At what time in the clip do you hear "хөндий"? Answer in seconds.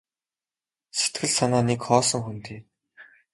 2.25-2.61